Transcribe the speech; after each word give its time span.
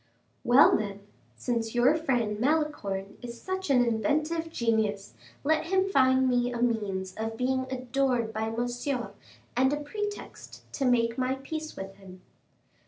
"Well, 0.43 0.75
then, 0.75 1.01
since 1.35 1.75
your 1.75 1.93
friend 1.95 2.39
Malicorne 2.39 3.19
is 3.21 3.39
such 3.39 3.69
an 3.69 3.85
inventive 3.85 4.49
genius, 4.51 5.13
let 5.43 5.67
him 5.67 5.89
find 5.91 6.27
me 6.27 6.51
a 6.51 6.59
means 6.59 7.13
of 7.17 7.37
being 7.37 7.67
adored 7.69 8.33
by 8.33 8.49
Monsieur, 8.49 9.11
and 9.55 9.71
a 9.71 9.77
pretext 9.77 10.63
to 10.73 10.85
make 10.85 11.19
my 11.19 11.35
peace 11.35 11.75
with 11.75 11.97
him." 11.97 12.21